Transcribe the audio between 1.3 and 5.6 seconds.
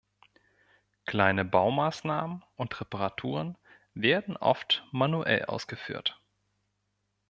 Baumaßnahmen und Reparaturen werden oft manuell